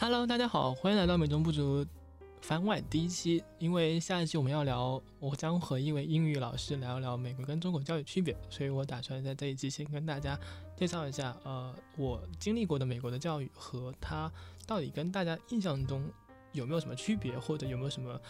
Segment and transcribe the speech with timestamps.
[0.00, 1.84] Hello，大家好，欢迎来到美中不足
[2.40, 3.42] 番外第一期。
[3.58, 10.38] 因为下一期我们要聊，我将和一位英语老师聊一聊美国跟中国教育区别，所以我打算在这一期先跟大家
[10.76, 14.32] 介绍一下，呃，我经历过的美国的教育和它
[14.68, 16.08] 到底跟大家印象中
[16.52, 18.20] 有没有什么区别，或者有没有什么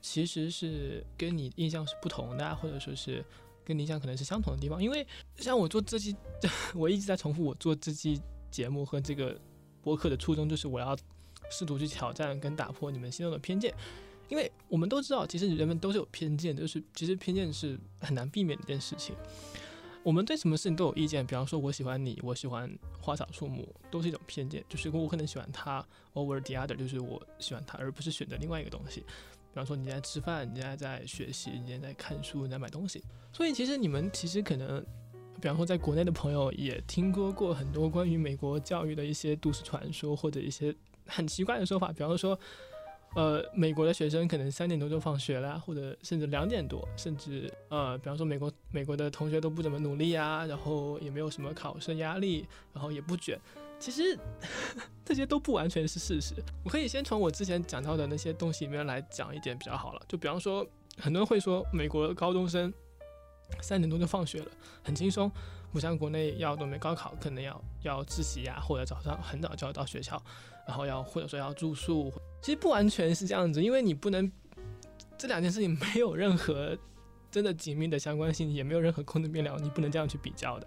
[0.00, 3.22] 其实是跟你印象是不同的，或者说是
[3.62, 4.82] 跟你印象可能是相同的地方。
[4.82, 5.06] 因为
[5.36, 6.16] 像我做这期，
[6.74, 8.18] 我一直在重复我做这期
[8.50, 9.38] 节目和这个。
[9.82, 10.96] 播客的初衷就是我要
[11.50, 13.74] 试图去挑战跟打破你们心中的偏见，
[14.28, 19.14] 因为我们都知道，其实人们都是有偏见，就是其实偏见是很难避免的一件事情。
[20.02, 29.00] 我们对什么事情都有意见，比方说我喜欢你，我喜欢花草树木，都是一种偏见，就是我可能喜欢他 over the other，就是我喜欢他，而不是选择另外一个东西。
[29.00, 33.02] 比方说你在吃饭，你现在在学习，你现在在看书，你在买东西，
[33.32, 34.84] 所以其实你们其实可能。
[35.40, 40.74] 比方说，在国内的朋友也听说过很多关于美国教育的一些都市传说，或者一些
[41.06, 41.88] 很奇怪的说法。
[41.88, 42.38] 比方说，
[43.16, 53.38] 呃，美国的学生可能三点多就放学了，或者甚至两点多，甚至呃，比方说美国美国的同学都不怎么努力啊，然后也没有什么考试压力，然后也不卷。
[53.78, 54.16] 其实
[55.04, 56.34] 这些都不完全是事实。
[56.62, 60.02] 我可以先从我之前讲到的那些东西里面来讲一点比较好了。
[60.06, 60.66] 就比方说，
[60.98, 62.72] 很多人会说美国高中生。
[63.60, 64.46] 三点多就放学了，
[64.82, 65.30] 很轻松，
[65.72, 70.20] 不像国内要准备高考，可能要要自习呀，或者早上很早就要到学校，
[70.66, 72.12] 然后要或者说要住宿。
[72.40, 74.30] 其实不完全是这样子，因为你不能
[75.18, 76.76] 这两件事情没有任何
[77.30, 80.66] 真的紧密的相关性，也没有任何空的面料，你不能这样去比较的。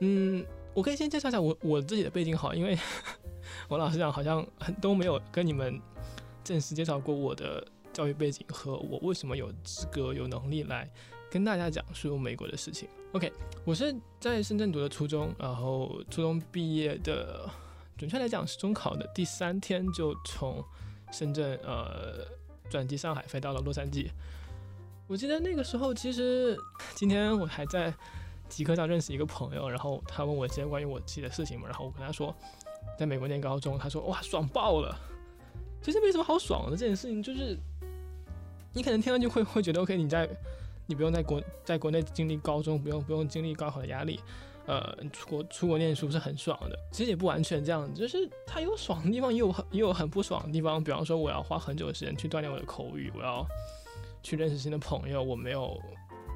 [0.00, 2.78] 嗯，我可以先介绍一下我我自己的背景好，因为
[3.68, 5.80] 我老实讲好像很都没有跟你们
[6.42, 10.90] 正式介绍过我的教育背景和我为什么有资格有能力来。
[11.34, 12.88] 跟大家讲述美国的事情。
[13.10, 13.32] OK，
[13.64, 17.50] 我是在深圳读的初中，然后初中毕业的，
[17.98, 20.64] 准确来讲是中考的第三天就从
[21.10, 22.24] 深圳呃
[22.70, 24.08] 转机上海飞到了洛杉矶。
[25.08, 26.56] 我记得那个时候，其实
[26.94, 27.92] 今天我还在
[28.48, 32.32] 极客上认识一个朋友，然后他问我一些关于我自己的事情嘛，然后我跟他说
[32.96, 34.96] 在美国念高中，他说哇爽爆了。
[35.82, 37.58] 其实没什么好爽的，这件事情就是
[38.72, 40.30] 你可能听上去会会觉得 OK，你在。
[40.86, 44.20] 你不用在国在国内经历高中，不用不用经历高考的压力，
[44.66, 46.78] 呃，出国出国念书是很爽的。
[46.92, 50.82] 其实也不完全这样，就是它有爽的地方，也有很也有很不爽的地方。
[50.82, 53.46] 比方说，我要花很久的时间去锻炼我的口语，我要
[54.22, 55.80] 去认识新的朋友，我没有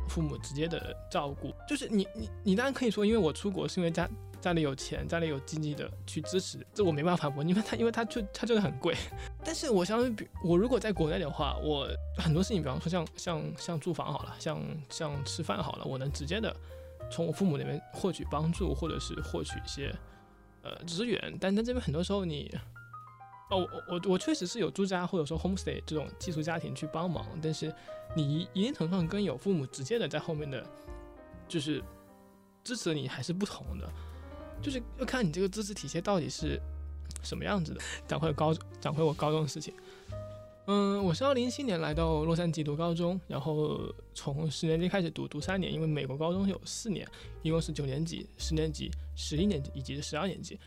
[0.08, 1.52] 父母直接的照顾。
[1.68, 4.08] 就是你你你当然可以说，因为我出国是因为家。
[4.40, 8.94] 家里有钱，家里有经济的去支持，这我没办法反驳，因为他因为他就他就是很贵。
[9.44, 16.54] 但是我相信，比我如果在国内的话，我很多事情，比方说像像像住房好了，像像吃饭好了，我能直接的
[17.10, 19.92] 从我父母那边获取帮助，或者是获取一些
[20.62, 21.36] 呃资源。
[21.40, 22.48] 但在这边很多时候，你
[23.50, 27.74] 哦，我我我确实是有住家或者说 homestay 这种寄宿家庭去帮忙，但是
[28.14, 30.64] 你一定程度上跟有父母直接的在后面的
[31.48, 31.82] 就是
[32.62, 33.90] 支持你还是不同的。
[34.62, 36.60] 就是要看你这个知识体系到底是
[37.22, 37.80] 什么样子的。
[38.06, 39.74] 讲回高，讲回我高中的事情。
[40.66, 43.80] 嗯，我是二零一七年来到洛杉矶读高中，然后
[44.14, 47.08] 从十年级开始读，读三年，因为美国高中有四年，
[47.42, 50.58] 一共是九年级、十年级、十一年级以及十二年级，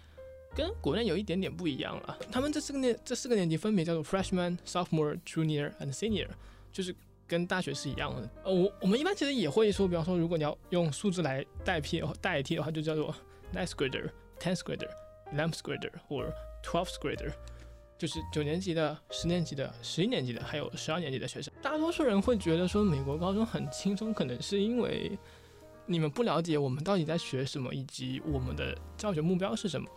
[0.55, 2.17] 跟国内有一点点不一样了。
[2.31, 6.29] 他们这四个年这四个年级分别叫做 freshman、sophomore、junior and senior，
[6.73, 6.95] 就是
[7.27, 8.27] 跟大学是一样的。
[8.43, 13.13] 呃，我我们一般其实也会说，比方说，如果你要用数字来代替代替的话，就叫做。
[13.53, 14.89] Ninth grader, tenth grader,
[15.33, 17.33] eleventh grader, or twelfth grader，
[17.97, 21.53] 就是九年级的、十年级的、十一年级的，还有十二年级的学生。
[21.61, 25.19] 大多数人会觉得说美国高中很轻松，可能是因为
[25.85, 29.89] 你们不了解我们到底在学什么，以及我们的教学目标是什么。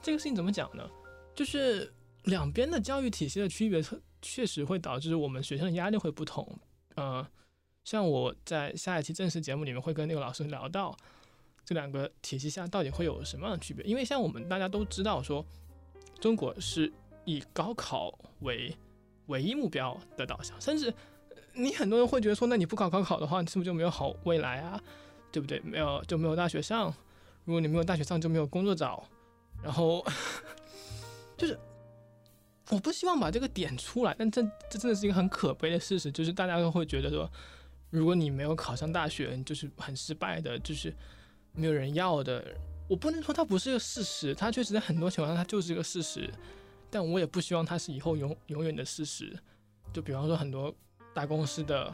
[0.00, 0.88] 这个事情怎么讲呢？
[1.34, 1.92] 就是
[2.24, 3.82] 两边的教育体系的区别，
[4.22, 6.58] 确实会导致我们学生的压力会不同。
[6.94, 7.26] 呃，
[7.84, 10.96] 像我在下一期正式节目里面会跟那个老师聊到。
[11.64, 13.84] 这两个体系下到底会有什么样的区别？
[13.84, 15.44] 因为像我们大家都知道，说
[16.20, 16.92] 中国是
[17.24, 18.76] 以高考为
[19.26, 20.92] 唯一目标的导向，甚至
[21.54, 24.82] 你很多人会觉得说，那你不考高考的话，你是不是就没有好未来啊？
[25.30, 25.60] 对不对？
[25.60, 26.92] 没有就没有大学上，
[27.44, 29.04] 如果你没有大学上，就没有工作找。
[29.62, 30.04] 然后
[31.38, 31.56] 就是
[32.70, 37.30] 我不希望把这个点出来，但这这真的是一个很可悲的事实，就是大家都会觉得说，
[37.90, 40.92] 如果你没有考上大学，你就是很失败的，就是。
[41.54, 42.56] 没有人要的，
[42.88, 46.32] 我不能说它不是个事实，它确实在很多情况下它就是个事实，
[46.90, 49.38] 但我也不希望它是以后永永远的事实。
[49.92, 50.74] 就比方说很多
[51.12, 51.92] 大公司的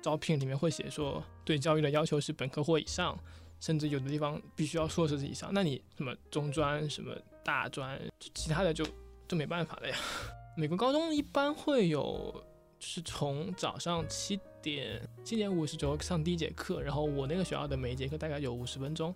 [0.00, 3.18] 招聘里面会写说，对教育的要求是本科或以上，
[3.60, 5.50] 甚至有的地方必须要硕士以上。
[5.52, 7.14] 那你什么中专、什么
[7.44, 8.00] 大专，
[8.34, 8.86] 其他的就
[9.28, 9.96] 就没办法了呀。
[10.56, 12.32] 美国高中一般会有，
[12.78, 14.38] 就是从早上七
[14.72, 19.14] 点七点五十左右上第一节课，然后我那个学校的每一节课大概有五十分钟。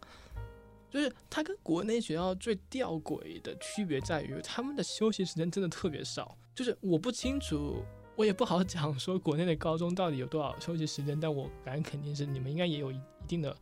[0.90, 6.36] 就是它跟国内学校最吊诡的区别在于，他们的休息时间真的特别少。
[6.54, 7.82] 就是我不清楚，
[8.16, 13.54] 我也不好讲说国内的高中到底有多少休息时间，但我敢肯定是你们应该也有一一定的，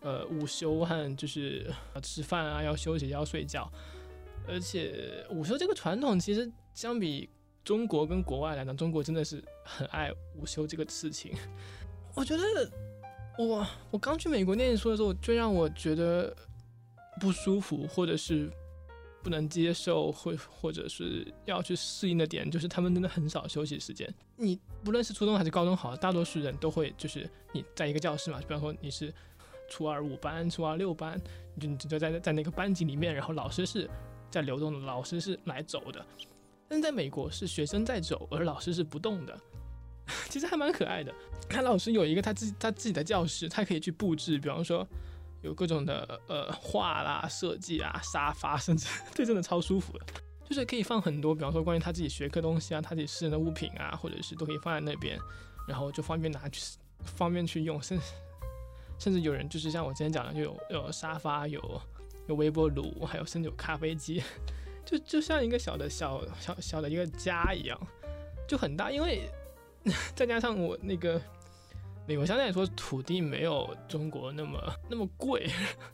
[0.00, 1.68] 呃，午休和就是
[2.00, 3.68] 吃饭啊，要休息要睡觉。
[4.46, 7.28] 而且午休这个传统，其实相比
[7.66, 11.34] 中国跟国外来讲，中国真的是很爱午休这个事情。
[12.14, 12.42] 我觉得。
[13.38, 16.34] 我我刚去美国念书的时候，最让我觉得
[17.20, 18.50] 不舒服，或者是
[19.22, 24.10] 不能接受，或或者是要去适应的点，就是他们真的很少休息时间。
[24.36, 29.12] 你不论是初中还是高中，好，大多数人都会就是你在一个教室嘛，比方说你是
[29.68, 31.20] 初二五班、初二六班，
[31.54, 33.86] 你就你就在在那个班级里面，然后老师是
[34.30, 36.02] 在流动的，老师是来走的。
[36.68, 39.38] 但在美国是学生在走，而老师是不动的。
[40.30, 41.12] 其实还蛮可爱的。
[41.48, 44.86] 他老师有一个他自他自己的教室，他可以去布置，比方说
[45.42, 50.04] 有各种的呃画啦、设计啊、沙发，甚至这真的超舒服的，
[50.44, 55.18] 就是可以放很多，比方说关于他自己学科东西啊、他自己私人的物品啊，或者是都可以放在那边，
[55.66, 57.82] 然后就方便拿去方便去用。
[57.82, 57.98] 甚
[58.98, 61.80] 甚至有人就是像我之前讲的，就有有沙发、有
[62.28, 64.22] 有微波炉，还有甚至有咖啡机，
[64.86, 67.78] 就就像一个小的小小小的一个家一样，
[68.48, 69.28] 就很大，因为。
[70.16, 71.22] 再加上我那个
[72.08, 74.60] 美国相对来说土地没有中国那么
[74.90, 75.48] 那么贵，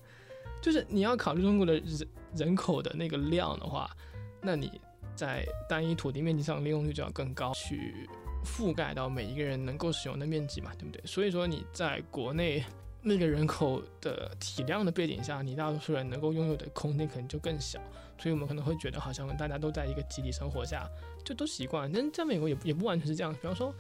[0.63, 3.95] 就是你要考虑中国的人人口的那个量的话，
[4.41, 4.81] 那你
[5.15, 8.09] 在单一土地面积上利用率就要更高，去
[8.47, 11.03] 覆盖到每一个人能够使用的面积嘛，对不对？
[11.05, 12.65] 所以说你在国内
[13.03, 17.81] 那个人口的体量的背景下，你大多数人能够拥有的空间可能就更小，
[18.17, 20.89] 所以我们可能会觉得好像大家都在一个集体生活下。
[21.25, 23.33] 就都习惯，但在美国也也不完全是这样。
[23.33, 23.73] 比方说，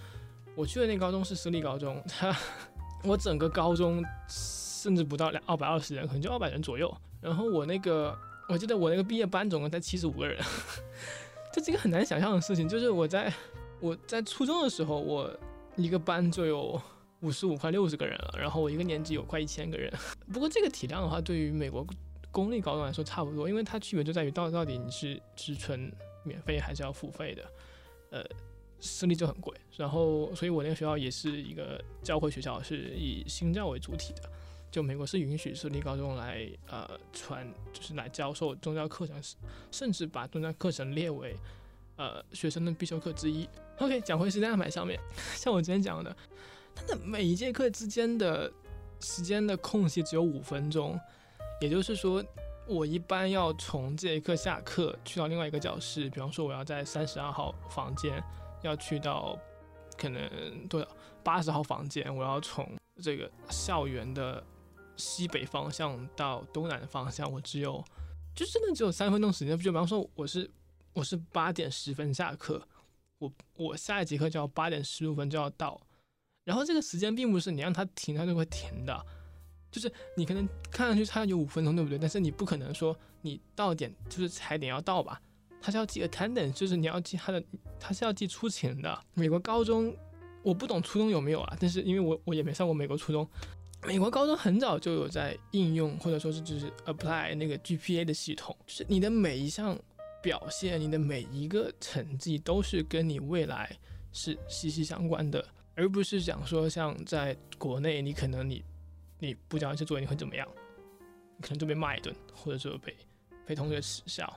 [0.54, 2.32] 我去的那高中是私立高中，它
[3.02, 6.92] 我整个高中甚至不到两二百二十人，可能就二百人左右。
[7.20, 8.16] 然后我那个，
[8.48, 10.40] 我记得我那个毕业班总共才七十五个人，
[11.52, 12.68] 这是一个很难想象的事情。
[12.68, 13.32] 就是我在
[13.80, 15.28] 我在初中的时候，我
[15.74, 16.80] 一个班就有
[17.22, 19.92] 五十五快六十个人了，然后我一个年级有快一千个人。
[20.32, 21.84] 不过这个体量的话，对于美国
[22.30, 25.90] 公立高中来说差不多，因为它区别就在于到到底你是只纯。
[26.24, 27.42] 免费还是要付费的，
[28.10, 28.24] 呃，
[28.78, 29.52] 私立就很贵。
[29.76, 34.30] 然后，所以我那个学校也是一个教会学校，是以新教为主体的。
[34.70, 39.20] 就美国是允许私立高中来呃传，就是来教授宗教课程，
[39.72, 41.34] 甚至把宗教课程列为
[41.96, 43.48] 呃学生的必修课之一。
[43.78, 44.96] OK，讲回时间安排上面，
[45.34, 46.16] 像我之前讲的，
[46.74, 48.52] 它的每一节课之间的
[49.00, 50.98] 时间的空隙只有五分钟，
[51.60, 52.24] 也就是说。
[52.64, 58.22] 我一般要从这一课下课去到另外一个教室，比方说我要在三十二号房间，
[58.62, 59.36] 要去到
[59.98, 60.86] 可能多少
[61.24, 62.72] 八十号房间，我要从
[63.02, 64.42] 这个校园的
[64.96, 67.84] 西北方向到东南方向，我只有
[68.32, 69.58] 就真的只有三分钟时间。
[69.58, 70.48] 就比方说我是
[70.92, 72.62] 我是八点十分下课，
[73.18, 75.80] 我我下一节课就要八点十五分就要到，
[76.44, 79.06] 然后这个时间并不是你让它停它就会停的。
[79.70, 81.98] 就是你可能看上去差有五分钟，对不对？
[81.98, 85.20] 但是你不可能说你到点就是踩点要到吧？
[85.62, 87.42] 他是要记 attendance，就是你要记他的，
[87.80, 89.00] 他是要记出勤的。
[89.14, 89.96] 美国高中
[90.42, 91.56] 我不懂初中有没有啊？
[91.58, 93.26] 但是因为我我也没上过美国初中，
[93.86, 99.78] 美国高中很早就有在应用或者说是就是 apply 那个 GPA 的系统，就是你的每一项
[100.20, 103.74] 表现，你的每一个成绩都是跟你未来
[104.12, 105.42] 是息息相关的，
[105.74, 108.62] 而不是讲说像在国内你可能你。
[109.24, 110.44] 你不交一次作业你会怎么样？
[111.36, 112.92] 你可能就被骂一顿，或者说被
[113.46, 114.36] 被同学耻笑，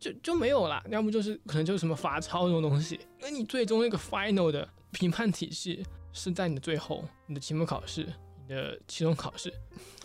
[0.00, 0.82] 就就没有了。
[0.90, 2.98] 要么就是可能就是什么罚抄这种东西。
[3.20, 8.04] 那你最终那个 final 的评判体系是在你的最后，你的期末考试、
[8.48, 9.54] 你的期中考试，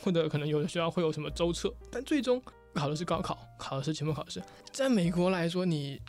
[0.03, 2.39] 或者可能有的学校会有什么周测，但最终
[2.75, 4.39] 考的是高考，考的是期末考试。
[4.71, 5.99] 在美国来说，你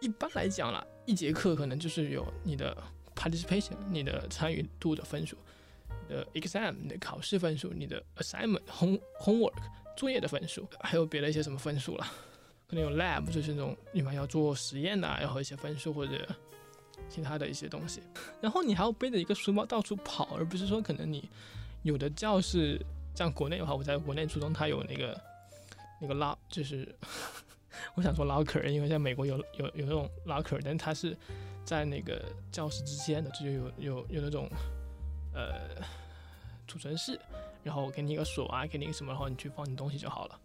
[0.00, 2.74] 一般来讲啦，一节课可能就是有你的
[3.22, 5.36] participation，你的参与度的分数。
[6.08, 9.54] 的 exam 的考试分数，你的 assignment home homework
[9.96, 12.06] 作业的分数，还有别的一些什么分数了？
[12.66, 16.28] 可能有 lab 就是那种你们要做实验的，然后一些分数或者
[17.08, 18.02] 其他的一些东西。
[18.40, 21.30] 然后你还要背着一个书包到处跑，而不是说可能你
[21.82, 25.18] 有的教室，像国内的话，我在国内初中它有那个
[26.00, 26.94] 那个 lock，就是
[27.94, 31.16] 我想说 locker，因为在美国有有有那种 locker，但它是
[31.64, 34.48] 在那个教室之间的，这就有有有那种
[35.34, 35.82] 呃。
[36.64, 37.20] 储存室，
[37.62, 40.40] 然后给你一个锁啊，给你一个什么，然后你去放你东西就好了。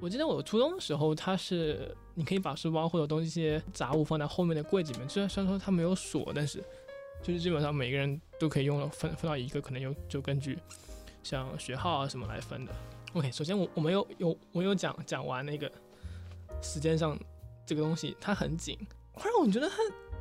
[0.00, 5.08] 我记得我初中的时候，它是你可以把书包或者东西、杂物放在后面的柜子里面。
[5.08, 6.62] 虽然虽然说它没有锁，但是
[7.22, 10.58] 就是基本上每个人都可以用了分分到一个，可能有就根据
[11.22, 12.72] 像学号啊什么来分的。
[13.14, 15.70] OK，首先我我们有有我有讲讲完那个
[16.60, 17.18] 时间上
[17.64, 18.76] 这个东西，它很紧，
[19.14, 19.76] 会让我觉得它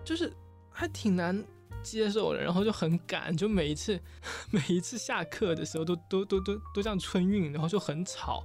[0.05, 0.31] 就是
[0.71, 1.43] 还挺难
[1.83, 3.99] 接受的，然后就很赶，就每一次
[4.51, 8.43] 每一次下课的时候都都都都都像春运，然后就很吵。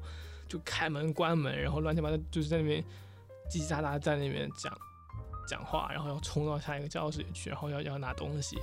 [0.48, 2.82] 就开门关门，然后乱七八糟，就是在那边
[3.48, 4.76] 叽叽喳喳在那边讲
[5.46, 8.58] 讲话，然后要冲到下一个教室里去，然后要要拿东西。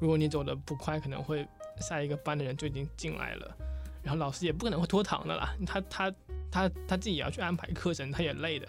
[0.00, 1.46] 如果你走的不快，可能会
[1.80, 3.56] 下一个班的人就已经进来了，
[4.02, 5.54] 然后老师也不可能会拖堂的啦。
[5.64, 6.12] 他他
[6.50, 8.66] 他他自己也要去安排课程，他也累的。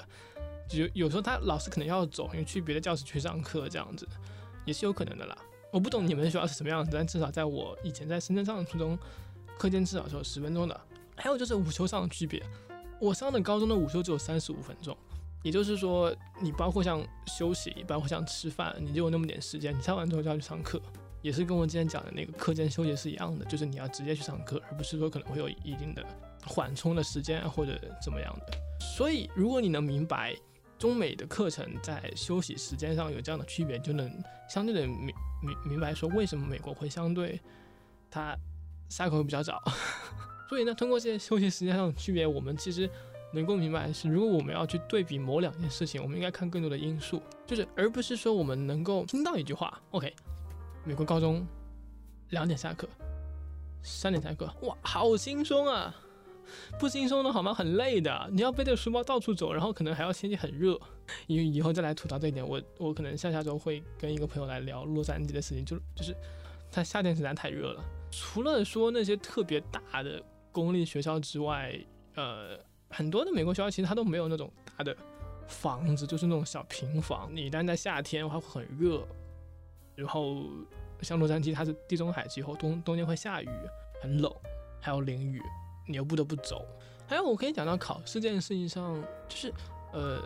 [0.70, 4.08] 就有时候他老师可能要走，因为去别的教室去上课，这样子
[4.66, 5.38] 也是有可能的啦。
[5.72, 8.98] 我不懂你们学校是什么样子，但至少在我以前在深圳上的初中，
[9.58, 10.82] 课间至少是有十分钟的。
[11.16, 12.42] 还有就是午休上的区别，
[13.00, 14.96] 我上的高中的午休只有三十五分钟，
[15.44, 20.82] 也就是说，你包括像休息，包括像吃饭，你就有那么点时间，你上完之后就要去上课，
[21.22, 26.06] 也是跟我今天讲的那个课间休息是一样的，就是你要直接去上课，而不是说可能会有一定的
[26.46, 28.58] 缓冲的时间或者怎么样的。
[28.96, 30.34] 所以，如果你能明白
[30.80, 34.10] 中美的课程在休息时间上有这样的区别，就能
[34.50, 37.40] 相对的明明明白说为什么美国会相对
[38.10, 38.36] 它
[38.88, 39.62] 下课会比较早。
[40.48, 42.90] 所以呢，通过这些休息时间上的区别，我们其实
[43.34, 50.12] 能够明白是，如果我们要去对比某两件事情，我们应该看更多的因素，就是而不是说我们能够听到一句话，OK，
[50.86, 51.46] 美国高中
[52.30, 52.90] 两点下课，
[53.84, 55.94] 三点下课，哇，好轻松啊！
[56.80, 57.54] 不轻松的好吗？
[57.54, 60.80] 很累的，你要背着书包到处走，然后可能还要天气很热。
[61.28, 66.16] 因为以后再来吐槽这一点，我我可能下下周会跟一个朋友来聊洛杉矶的事情，就就是
[66.72, 70.24] 它夏天实在太热了，除了说那些特别大的。
[70.52, 71.80] 公立学校之外，
[72.16, 72.58] 呃，
[72.90, 74.98] 很多的美国学校其实它都没有那种大的
[75.48, 77.30] 房子，就是那种小平房。
[77.32, 79.08] 你一旦在夏天的话会很热，
[79.96, 80.48] 然后
[81.04, 83.50] 像洛杉矶它是地中海气候，冬冬天会下雨，
[84.02, 84.34] 很冷，
[84.82, 85.40] 还有淋雨，
[85.90, 86.66] 你又不得不走。
[87.08, 89.52] 还有我可以讲到考试这件事情上，就是
[89.92, 90.22] 呃，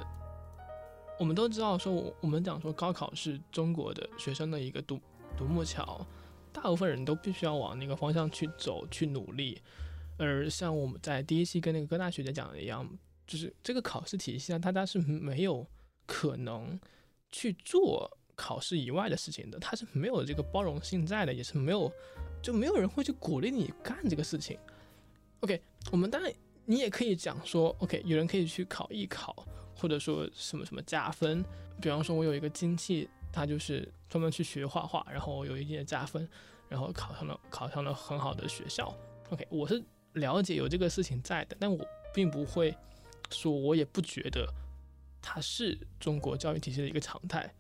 [1.17, 5.00] 我们都知道说，我们讲说高考是中国的学生的一个独
[5.38, 6.05] 独木桥，
[6.51, 9.62] 大部分人都必须要往那个方向去走，去努力。
[10.17, 12.86] 而像我们在第一期跟那个哥大学姐讲的一样，
[13.25, 15.65] 就是这个考试体系上，大家是没有
[16.05, 16.77] 可能
[17.32, 21.89] 去做考试以外的事情的，它是没有这个包容性在的，也是没有，
[22.41, 24.60] 就没有人会去鼓励你干这个事情。
[25.43, 26.33] OK，我们当然
[26.65, 29.45] 你也可以讲说，OK，有人可以去考艺考，
[29.75, 31.43] 或者说什么什么加分，
[31.81, 36.27] 比方说我有一个亲戚，他就是专门去学画画，然后有一定的加分，
[36.69, 38.95] 然后考上了考上了很好的学校。
[39.29, 39.83] OK，我是。
[40.13, 41.83] 了解有这个事情在的，但我
[42.13, 42.71] 并不会
[43.31, 44.47] 说，我也不觉得
[45.19, 47.51] 它是中国教育体系的一个常态。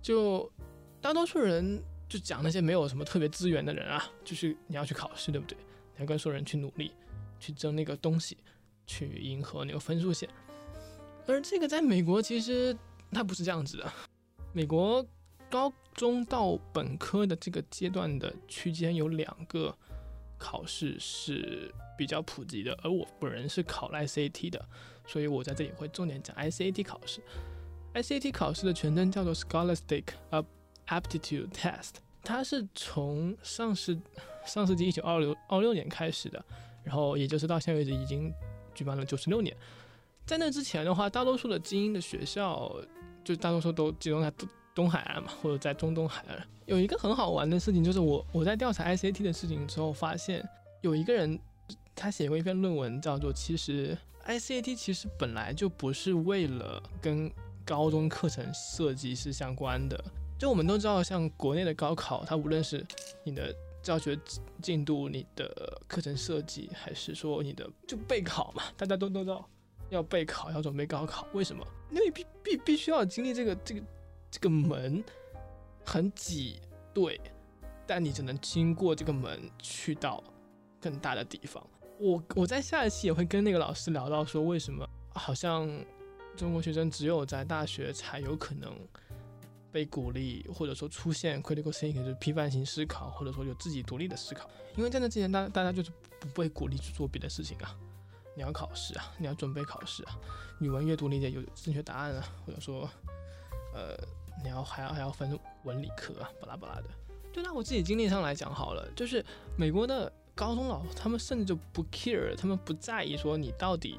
[0.00, 0.50] 就
[0.98, 5.54] 大多数人就讲那些没有什么特别资源的人啊，就是你要去考试，对不对？
[5.96, 6.92] 你要跟所有人去努力，
[7.40, 8.38] 去争那个东西，
[8.86, 10.28] 去迎合那个分数线。
[11.26, 12.76] 而这个在美国其实
[13.10, 13.92] 它不是这样子的。
[14.52, 15.04] 美国
[15.50, 19.76] 高中到本科的这个阶段的区间有两个。
[20.38, 24.68] 考试是比较普及的，而我本人是考了 SAT 的，
[25.06, 27.22] 所以我在这里会重点讲 SAT 考试。
[27.94, 30.04] SAT 考试的全称叫做 Scholastic
[30.88, 31.92] Aptitude Test，
[32.26, 33.96] 它是从上世
[34.44, 36.44] 上世纪一九二六二六年开始的，
[36.82, 38.34] 然后也就是到现在为止已经
[38.74, 39.56] 举办了九十六年。
[40.26, 42.74] 在那之前的话，大多数的精英的学校
[43.24, 50.44] 就大多数都集中在东东海岸嘛，或者在中东海岸，有一个很好玩的事情，就是我我在调查 SAT 的事情之后，发现
[50.80, 51.38] 有一个人
[51.94, 57.30] 他写过一篇论文，叫做“其实 SAT 其实本来就不是为了跟
[57.64, 60.04] 高中课程设计是相关的”。
[60.38, 62.84] 就我们都知道，像国内的高考，它无论是
[63.24, 64.18] 你的教学
[64.62, 69.48] 进度、你的课程设计，还是说你的就备考嘛，大家都都知道
[69.90, 71.66] 要备考，要准备高考，为什么？
[71.90, 73.82] 因为必必必须要经历这个这个。
[74.28, 75.02] 这个门
[75.82, 76.60] 很挤，
[76.92, 77.18] 对，
[77.86, 80.22] 但你只能经过这个门去到
[80.78, 81.64] 更大的地方。
[81.98, 85.66] 我我在下一期也会跟那个老师聊到说，为什么好像
[86.36, 88.76] 中国学生只有在大学才有可能
[89.76, 94.48] 被鼓励，或者说出现 critical thinking 就是批判性思考，或者说有自己独立的思考。
[94.74, 97.76] 因为在那之前，大大家就是不被鼓励去做别的事情啊，
[98.34, 100.18] 你要考试啊，你要准备考试啊，
[100.60, 102.88] 语文阅读理解有正确答案啊，或者说
[103.74, 103.94] 呃。
[104.44, 106.84] 你要还要还要分文理科啊，巴拉巴拉的。
[107.32, 109.24] 就拿我自己经历上来讲好了，就是
[109.56, 113.96] 美国的高中老师，他们甚至就不 care，他们不在意说你到底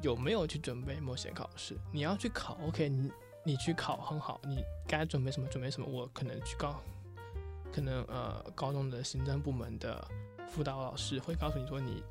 [0.00, 1.76] 有没有去准备某些考试。
[1.92, 3.12] 你要去考，OK，你
[3.48, 5.88] 你去考很好，你该准备什么准备什么。
[5.88, 6.82] 我可能去告，
[7.72, 10.06] 可能呃高中的行政部门的
[10.46, 12.02] 辅导老师会告诉你说你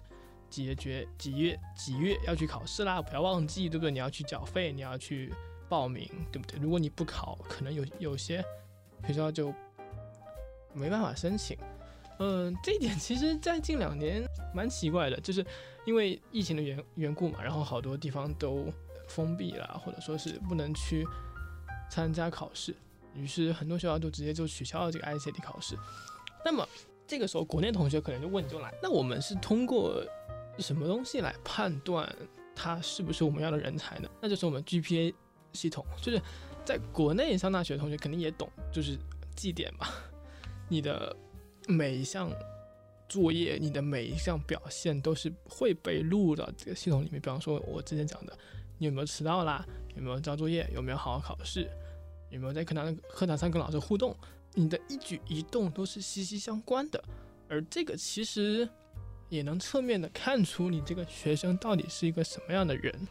[0.50, 3.91] 几月几月几月要去考试啦，不要忘记，对不对？
[3.91, 5.32] 你要去缴费，你要去
[5.70, 6.60] 报名，对不对？
[6.60, 8.44] 如果你不考，可能有有些
[9.06, 9.53] 学校就
[10.74, 11.56] 没办法申请。
[12.17, 15.46] 嗯，这一点其实，在近两年蛮奇怪的，就是
[15.86, 18.74] 因为疫情的缘缘故嘛，然后好多地方都
[19.08, 21.06] 封闭了，或者说是不能去
[21.89, 22.75] 参加考试，
[23.13, 25.77] 于是很多学校就直接就取消了这个 ICT 考试。
[26.46, 26.67] 那么
[27.08, 30.03] 这个时候，国内同学可能就问就来，那我们是通过
[30.60, 32.13] 什么东西来判断
[32.56, 34.10] 他是不是我们要的人才呢？
[34.22, 35.13] 那就是我们 GPA
[35.53, 36.22] 系统，就是
[36.65, 38.98] 在国内上大学同学肯定也懂，就是
[39.36, 39.88] 绩点嘛，
[40.70, 41.15] 你的。
[41.70, 42.32] 每一项
[43.10, 47.20] 作业，你的每一项表现都是会被录到这个系统里面。
[47.20, 48.32] 比方说，我之前讲的，
[48.77, 49.65] 你有没有迟到啦？
[49.96, 50.69] 有没有交作业？
[50.74, 51.69] 有没有好好考试？
[52.29, 54.15] 有没有在课堂课堂上跟老师互动？
[54.53, 57.03] 你的一举一动都是息息相关的。
[57.50, 58.67] 而这个其实
[59.29, 63.07] 也能侧面的看出你这个学生到底是一个什么样的人。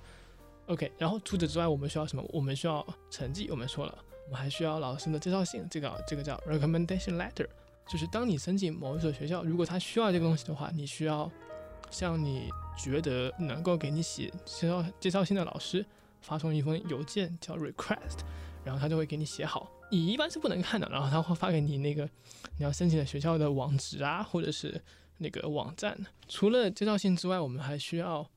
[0.67, 2.25] OK，然后除此之外，我们需要什么？
[2.31, 3.49] 我们需要成绩。
[3.51, 3.97] 我们说了，
[4.27, 7.47] 我们还需要老师的介绍信，这个这个叫 recommendation letter。
[7.89, 11.31] 就是当你申请某一所学校，如果他需要这个东西的话，你需要
[11.91, 15.85] 向你觉得能够给你写介绍介绍信的老师
[16.21, 18.21] 发送一封邮件，叫 request，
[18.65, 19.71] 然后他就会给你写好。
[19.91, 22.05] 你一般是不能看的，然后他会发给你那个
[22.59, 24.83] 你要申请的学校的网址啊，或者是
[25.19, 25.97] 那个网站。
[26.29, 28.29] 除了介绍信之外，我们还需要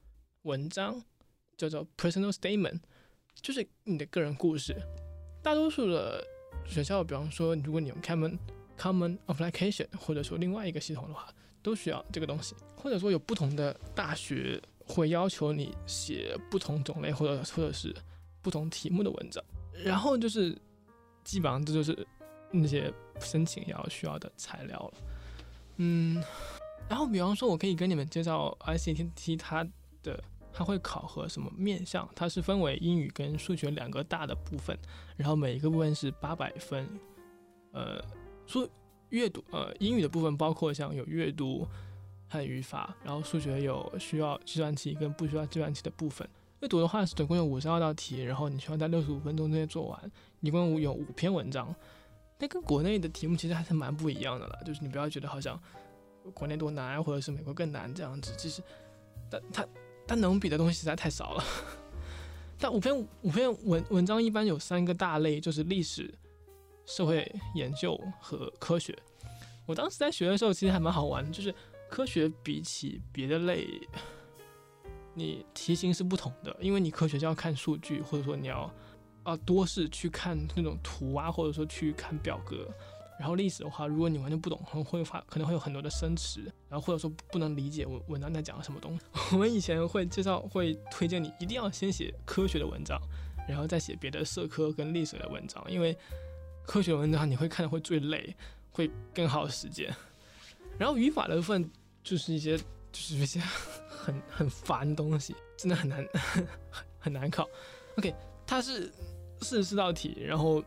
[0.44, 1.03] 文章，
[1.58, 2.79] 叫做 personal statement，
[3.41, 4.75] 就是你的个人故事。
[5.41, 6.24] 大多数的
[6.68, 8.38] 学校，比方说如果你用 common
[8.77, 12.56] common application，或者说另外一个系统的话，都需要这个东西。
[12.75, 17.94] 或者说有不同的大学会要求你写不同种类或者或者是
[18.42, 19.44] 不同题目的文章。
[19.84, 20.58] 然后就是
[21.24, 22.08] 基本上这就是
[22.51, 24.93] 那些申请要需要的材料了。
[25.78, 26.24] 嗯，
[26.89, 29.67] 然后比方说我可以跟你们介绍 ICT 它
[30.02, 34.78] 的它会考核什么面向，它是分为英语跟数学两个大的部分，
[35.17, 36.88] 然后每一个部分是八百分，
[37.74, 38.04] 呃。
[38.48, 38.67] 说
[39.10, 41.67] 阅读，呃，英语的部分包括像有阅读
[42.28, 46.28] 和语法，然后数学有需要计算器跟不需要计算器的部分。
[46.62, 51.74] 阅读的话是总共有五十二道题，然后你需要在六十五分钟之内做完，一共有五篇文章。
[52.38, 55.60] 那跟国内的题目其实还是蛮不一样的了，就是你不要觉得好像
[56.34, 58.62] 国内多难，或者是美国更难这样子，其实
[59.30, 59.65] 但它
[60.08, 61.43] 它能比的东西实在太少了。
[62.60, 66.13] 但五篇五篇文文章一般有三个大类，就是历史。
[66.89, 68.97] 社会研究和科学，
[69.67, 71.54] 我当时在学的时候其实还蛮好玩，就是
[71.88, 73.67] 科学比起别的类，
[75.13, 78.73] 你题型是不同的，因为你科学就要看数据，或者说你要
[79.21, 82.67] 啊多是去看那种图啊，或者说去看表格。
[83.19, 89.06] 然后历史的话，如果你完全不懂，可能会发可能会有很多的生词，然后或者说不能理解文文章在讲什么东西。
[89.32, 92.99] 我们以前会介绍会推荐你一定要先写科学的文章，
[93.47, 95.95] 然后再写别的社科跟历史的文章，因为。
[96.69, 98.36] 科学文章你会看的会最累，
[98.69, 99.91] 会更耗时间。
[100.77, 101.67] 然后语法的部分
[102.03, 103.39] 就是一些就是一些
[103.89, 106.08] 很很烦的东西，真的很难
[106.99, 107.49] 很难考。
[107.97, 108.13] OK，
[108.45, 108.93] 它是
[109.41, 110.63] 四十四道题，然后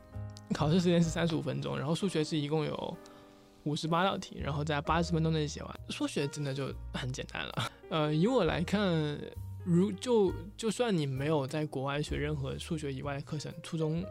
[0.53, 2.99] 考试时间是三十五分钟，然后数学是一共有
[3.63, 5.81] 五十八道题，然后在八十分钟内写完。
[5.89, 7.73] 数学真的就很简单了。
[7.91, 9.17] 呃，以我来看，
[9.65, 14.05] 如就就算你没有在国外学任何数学以外的课程，初中。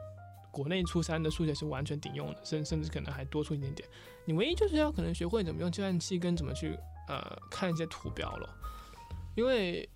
[0.52, 3.88] 国内初三的数学是完全顶用的，甚甚至可能还多出一点点。
[4.26, 8.50] 你唯一就是要可能学会怎么用计算器跟怎么去呃看一些图表了。
[9.36, 9.88] 因为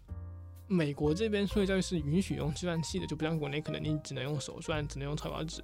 [0.67, 5.61] 美国这边数学教育是允许用计算器的，就不像国内可能你只能用手算，只能用草稿纸，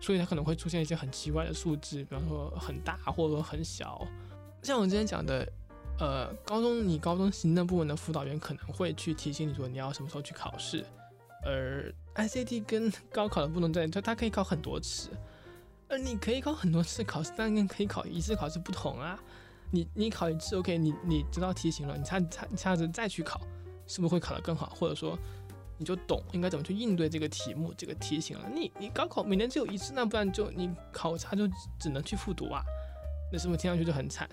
[0.00, 4.06] 所以它可能会出现一些很奇怪的数字，比方说很大或者说很小。
[4.62, 5.48] 像我之前讲的，
[5.98, 10.84] 呃，高中你高中行政部门的辅导员可能会去提醒你说你要什么时候去考试。
[11.46, 15.10] 而 ICT 跟高考的不同在，就它可以考很多次，
[15.88, 19.18] 而你可以考很多次考试，但跟可以考一次考试不同啊。
[19.70, 23.40] 你你考一次 OK，你你知道题型了，你下下下次再去考，
[23.86, 24.66] 是不是会考得更好？
[24.66, 25.18] 或者说
[25.76, 28.48] 你就懂应该怎么去应对这个题目这个题型了？
[28.48, 31.48] 你你高考每年只有一次，那不然就你考差就
[31.80, 32.62] 只能去复读啊？
[33.32, 34.28] 那是不是听上去就很惨？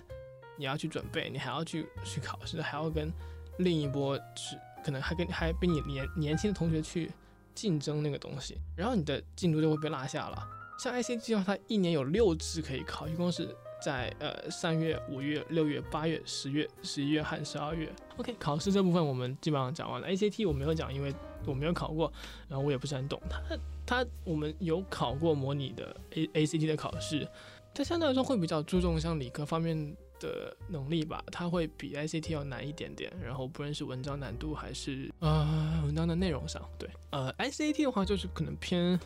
[0.57, 3.11] 你要去准备，你还要去去考试，还要跟
[3.57, 4.55] 另一波是。
[4.83, 7.11] 可能还跟还比你年年轻的同学去
[7.55, 10.47] 竞争那个东西，然后你的进度就会被落下了。
[10.79, 17.87] 像 ICT 的话，它一年有六次可以考，一共是在呃三月、五月、六月、八月、十月、十一月和十二月。
[18.17, 20.07] OK，考试这部分我们基本上讲完了。
[20.07, 21.13] ACT 我没有讲，因为
[21.45, 22.11] 我没有考过，
[22.47, 23.21] 然后我也不是很懂。
[23.29, 27.27] 它它我们有考过模拟的 A ACT 的考试，
[27.75, 33.11] 它相对来说会比较注重像理科方面的能力吧，它会比 ACT 要难一点点。
[33.21, 38.97] 然后不论是文章难度还是呃文章的内容上，对，呃 ACT 的话就是可能偏。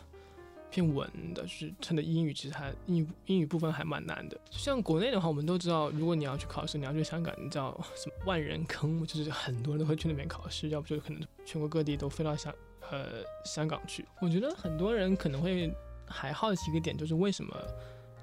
[0.68, 4.38] 偏文的，就是它的英语其实还英语英语部分还蛮难的。
[4.50, 12.52] 像国内的话，我们都知道，如果你要去考试，你要去香港，你知道什么万人坑，就是很多人都会去那边考试，要不就可能全国各地都飞到香
[12.90, 14.04] 呃香港去。
[14.20, 15.72] 我觉得很多人可能会
[16.04, 17.56] 还好奇一个点，就是为什么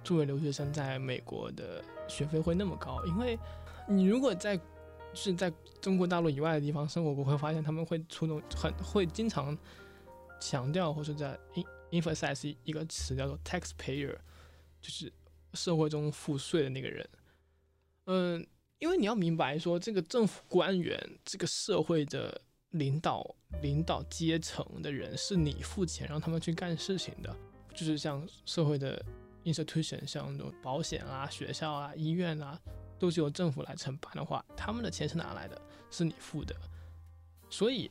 [0.03, 3.03] 作为留学生在美国的学费会那么高？
[3.05, 3.37] 因为
[3.87, 4.59] 你如果在
[5.13, 9.57] 是在中国大陆以外的地方生活过，会发现他们会出动很会经常
[10.39, 11.65] 强调，或者在英。
[11.93, 14.17] emphasize 一个词叫做 taxpayer，
[14.81, 15.13] 就是
[15.53, 17.07] 社会中付税的那个人。
[18.05, 18.43] 嗯，
[18.79, 27.31] 因为你要明白说，这个政府官员、这个社会的领导、领导阶层的人，是你付钱让他们去干事情的。
[27.75, 29.05] 就是像社会的
[29.43, 32.59] institution，像那种保险啊、学校啊、医院啊，
[32.97, 35.61] 都是由政府来承办的话，他们的钱是哪来的？
[35.89, 36.55] 是你付的。
[37.49, 37.89] 所以。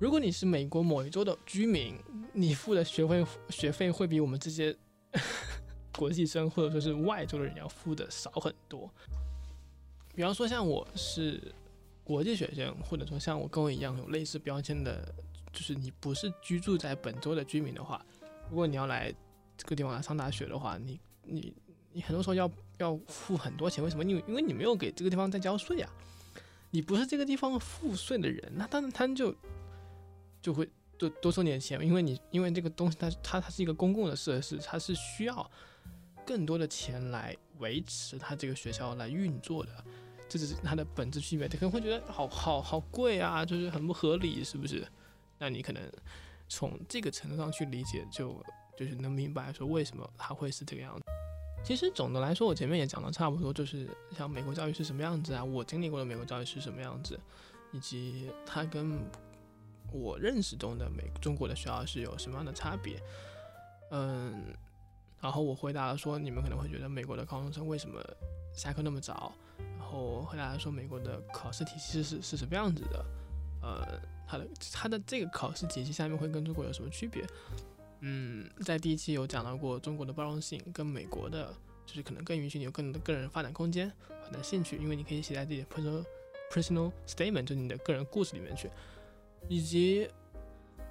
[0.00, 1.96] 如果你是美国某一州的居民，
[2.32, 4.76] 你付的学费学费会比我们这些
[5.96, 8.92] 国际生或者说是外州的人要付的少很多。
[10.12, 11.54] 比方说，像我是
[12.02, 15.14] 国际学生，或者说像我跟我一样有类似标签的，
[15.52, 18.04] 就是你不是居住在本州的居民的话，
[18.50, 19.14] 如果你要来
[19.62, 21.54] 这个地方来上大学的话，你你
[21.92, 23.84] 你很多时候要要付很多钱。
[23.84, 24.02] 为什么？
[24.02, 25.90] 因为因为你没有给这个地方在交税啊，
[26.70, 29.34] 你不是这个地方付税的人，那当然他就。
[30.42, 35.50] 就会多多收点钱，因为你因为这个东西它它它是一个公共的设施，它是需要
[36.26, 39.70] 更多的钱来维持它这个学校来运作的，
[40.28, 41.46] 这只是它的本质区别。
[41.46, 44.84] 他可能会觉得好好好贵啊，就是很不合理，是不是？
[45.38, 45.80] 那你可能
[46.48, 48.44] 从这个程度上去理解，就
[48.76, 51.02] 就是能明白说为什么它会是这个样子。
[51.64, 57.18] 其实总的来说，我前面也讲的差不多，就是像美国教育是什么样子啊，我经历过的美国教育是什么样子，
[57.70, 58.98] 以及它跟
[59.92, 63.00] 我认识中的美中国的学校是有什么样的差别？
[63.92, 64.52] 嗯，
[65.20, 68.02] 然后我回答了说，你们可能会觉得美国的高中生为什么
[68.52, 69.32] 下课那么早？
[69.78, 73.04] 然后回答说，美国的考试体系是是什么样子的？
[73.62, 77.24] 呃，它的它的这个考试体系下面会跟中国有什么区别？
[78.04, 81.54] 嗯，在第一期有讲到过中国的包容性跟美国的，
[81.86, 83.90] 就是可能更允许你有更多的个人发展空间、
[84.24, 86.04] 发展兴趣，因为你可以写在自己的 personal
[86.50, 88.68] personal statement，就你的个人故事里面去。
[89.48, 90.08] 以及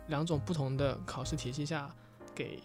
[0.08, 1.94] 两种不同的考试体系下，
[2.34, 2.60] 给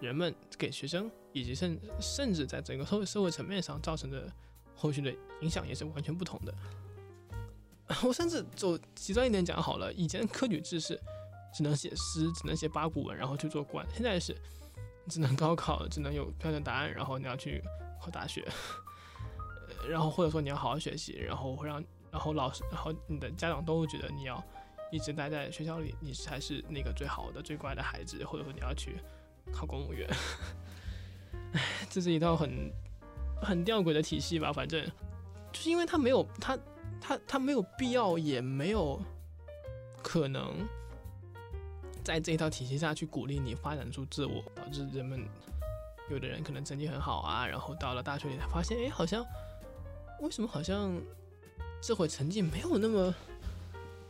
[0.00, 4.30] 人们、给学生，以及甚甚至在整个社会社会层面上造成的
[4.74, 6.54] 后续的影响也是完全不同的。
[8.04, 11.00] 我甚至走极端一点讲好了，以前科举制是
[11.56, 14.36] 只能写诗，只能写八股文，然后去做官；现在是
[15.08, 17.62] 只能高考，只能有标准答案，然后你要去
[18.00, 18.46] 考大学，
[19.88, 24.42] 然后或者说你要好好学习，然后会让然后老师，然后你的家长都会觉得你要。
[24.92, 28.96] 一直待在学校里，你才是那个最好的、最乖的孩子，或者说你要去
[29.52, 30.08] 考公务员。
[31.52, 32.72] 唉，这是一套很
[33.42, 34.52] 很吊诡的体系吧？
[34.52, 34.86] 反正
[35.52, 36.56] 就是因为他没有他
[37.00, 39.02] 他他没有必要，也没有
[40.04, 40.64] 可能
[42.06, 45.26] 在这一套体系下去鼓励你发展出自我，导致人们
[46.08, 49.26] 有的人可能成绩很好啊，然后到了大学里才发现，哎，好像
[50.20, 50.96] 为什么好像
[51.82, 53.12] 这会成绩没有那么。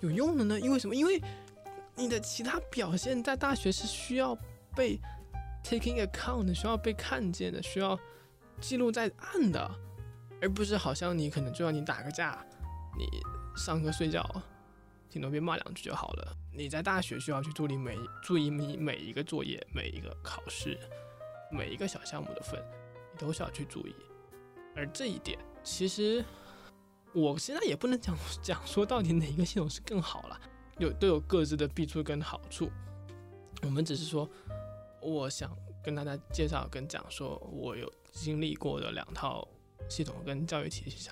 [0.01, 0.61] 有用的呢？
[0.61, 0.95] 因为什么？
[0.95, 1.19] 因为
[1.95, 4.37] 你的其他表现在大学是需要
[4.75, 5.01] 被
[5.65, 7.99] taking account 需要被看见的，需要
[8.61, 9.69] 记录在案的，
[10.43, 12.45] 而不是好像你可能就要你打个架，
[12.99, 13.09] 你
[13.57, 14.23] 上课睡觉，
[15.17, 16.37] 顶多被骂两句就好了。
[16.53, 20.79] 你在大学需要去注意每注意你每一个作业、每一个考试、
[21.51, 22.63] 每一个小项目的分，
[23.13, 23.95] 你都需要去注意。
[24.75, 26.23] 而这一点其实。
[27.15, 30.39] 我现在也不能讲讲说到底哪一个系统是更好了，
[30.77, 32.71] 有都有各自的弊处跟好处。
[33.63, 34.29] 我们只是说，
[35.01, 39.49] 我想跟大家介绍跟讲说，我有经历过的两套
[39.89, 41.11] 系统跟教育体系下，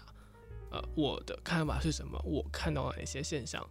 [0.73, 2.21] 呃，我的看法是什么？
[2.23, 3.67] 我看到了哪些现象？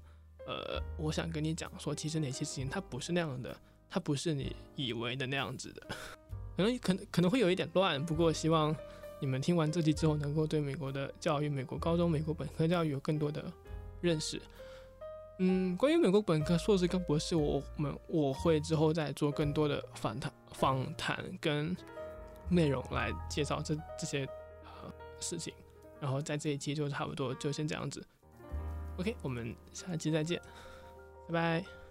[0.47, 3.55] 呃，我想跟你讲说，其实哪些事情它不是那样的，
[3.89, 5.87] 它不是你以为的那样子的，
[6.57, 8.75] 可能可能可能会有一点乱，不过希望。
[9.21, 13.41] 你们听完这集之后，能够对美国的教育、美国高中、美国本科教育有更多的
[14.01, 14.41] 认识。
[15.39, 21.73] 嗯，关于美国本科、硕士跟博士，我们我会之后再做更多的访谈、访谈跟
[22.49, 24.25] 内容来介绍这这些
[24.65, 25.53] 呃事情。
[26.01, 28.05] 然后在这一期就差不多就先这样子。
[28.97, 30.39] OK，我们下期再见，
[31.27, 31.82] 拜拜。